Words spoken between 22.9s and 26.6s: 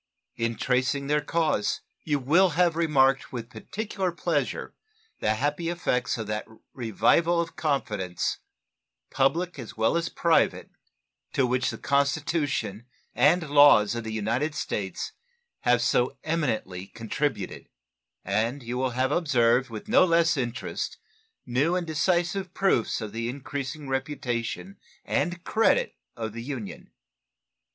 of the increasing reputation and credit of the